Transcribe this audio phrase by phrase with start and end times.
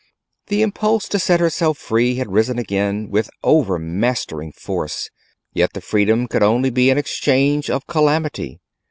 [0.47, 5.11] The impulse to set herself free had risen again with overmastering force;
[5.53, 8.59] yet the freedom could only be an exchange of calamity.